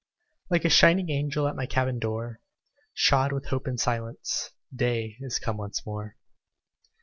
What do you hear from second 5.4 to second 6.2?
once more.